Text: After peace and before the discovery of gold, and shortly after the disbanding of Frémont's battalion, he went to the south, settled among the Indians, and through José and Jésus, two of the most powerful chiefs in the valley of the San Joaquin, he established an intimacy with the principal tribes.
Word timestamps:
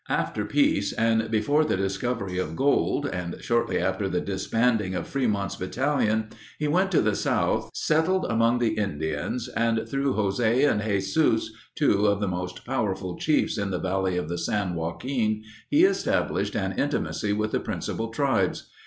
After 0.09 0.45
peace 0.45 0.93
and 0.93 1.29
before 1.29 1.63
the 1.63 1.77
discovery 1.77 2.39
of 2.39 2.55
gold, 2.55 3.05
and 3.05 3.35
shortly 3.39 3.77
after 3.77 4.09
the 4.09 4.19
disbanding 4.19 4.95
of 4.95 5.05
Frémont's 5.05 5.57
battalion, 5.57 6.29
he 6.57 6.67
went 6.67 6.91
to 6.93 7.03
the 7.03 7.13
south, 7.15 7.69
settled 7.75 8.25
among 8.27 8.57
the 8.57 8.73
Indians, 8.73 9.47
and 9.49 9.87
through 9.87 10.15
José 10.15 10.67
and 10.67 10.81
Jésus, 10.81 11.49
two 11.75 12.07
of 12.07 12.19
the 12.19 12.27
most 12.27 12.65
powerful 12.65 13.15
chiefs 13.19 13.59
in 13.59 13.69
the 13.69 13.77
valley 13.77 14.17
of 14.17 14.27
the 14.27 14.39
San 14.39 14.73
Joaquin, 14.73 15.43
he 15.69 15.83
established 15.83 16.55
an 16.55 16.79
intimacy 16.79 17.31
with 17.31 17.51
the 17.51 17.59
principal 17.59 18.07
tribes. 18.09 18.71